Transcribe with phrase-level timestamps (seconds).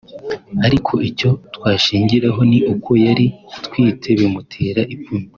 [0.65, 3.25] ariko icyo twashingiraho ni uko yari
[3.57, 5.27] atwite bimutera ipfunwe”